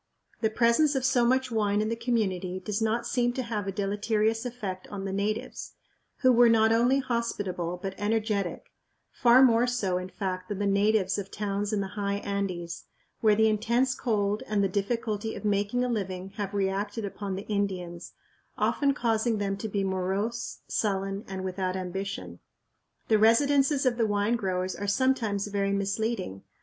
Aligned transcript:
The 0.39 0.49
presence 0.49 0.95
of 0.95 1.05
so 1.05 1.23
much 1.25 1.51
wine 1.51 1.79
in 1.79 1.89
the 1.89 1.95
community 1.95 2.59
does 2.59 2.81
not 2.81 3.05
seem 3.05 3.33
to 3.33 3.43
have 3.43 3.67
a 3.67 3.71
deleterious 3.71 4.47
effect 4.47 4.87
on 4.87 5.05
the 5.05 5.13
natives, 5.13 5.73
who 6.21 6.31
were 6.31 6.49
not 6.49 6.71
only 6.71 6.97
hospitable 6.97 7.77
but 7.79 7.93
energetic 7.99 8.71
far 9.11 9.43
more 9.43 9.67
so, 9.67 9.99
in 9.99 10.09
fact, 10.09 10.49
than 10.49 10.57
the 10.57 10.65
natives 10.65 11.19
of 11.19 11.29
towns 11.29 11.71
in 11.71 11.81
the 11.81 11.89
high 11.93 12.15
Andes, 12.15 12.85
where 13.19 13.35
the 13.35 13.47
intense 13.47 13.93
cold 13.93 14.41
and 14.47 14.63
the 14.63 14.67
difficulty 14.67 15.35
of 15.35 15.45
making 15.45 15.83
a 15.83 15.87
living 15.87 16.29
have 16.29 16.55
reacted 16.55 17.05
upon 17.05 17.35
the 17.35 17.43
Indians, 17.45 18.13
often 18.57 18.95
causing 18.95 19.37
them 19.37 19.55
to 19.55 19.69
be 19.69 19.83
morose, 19.83 20.61
sullen, 20.67 21.23
and 21.27 21.43
without 21.45 21.75
ambition. 21.75 22.39
The 23.07 23.19
residences 23.19 23.85
of 23.85 23.97
the 23.97 24.07
wine 24.07 24.35
growers 24.35 24.75
are 24.75 24.87
sometimes 24.87 25.45
very 25.45 25.71
misleading. 25.71 26.41